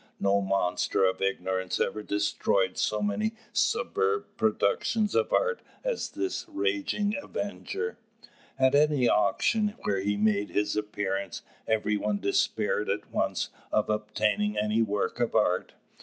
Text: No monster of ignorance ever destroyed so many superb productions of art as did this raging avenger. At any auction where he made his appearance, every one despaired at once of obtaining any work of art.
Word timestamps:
No 0.19 0.41
monster 0.41 1.05
of 1.05 1.21
ignorance 1.21 1.79
ever 1.79 2.01
destroyed 2.01 2.75
so 2.75 3.03
many 3.03 3.33
superb 3.53 4.25
productions 4.35 5.13
of 5.13 5.31
art 5.31 5.61
as 5.83 6.09
did 6.09 6.23
this 6.23 6.47
raging 6.49 7.13
avenger. 7.21 7.99
At 8.57 8.73
any 8.73 9.07
auction 9.07 9.75
where 9.83 9.99
he 9.99 10.17
made 10.17 10.49
his 10.49 10.75
appearance, 10.75 11.43
every 11.67 11.97
one 11.97 12.17
despaired 12.19 12.89
at 12.89 13.11
once 13.11 13.49
of 13.71 13.91
obtaining 13.91 14.57
any 14.57 14.81
work 14.81 15.19
of 15.19 15.35
art. 15.35 15.73